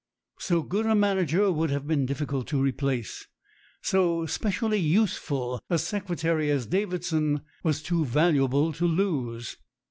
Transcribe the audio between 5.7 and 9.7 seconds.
secretary as Davidson was too valuable to lose.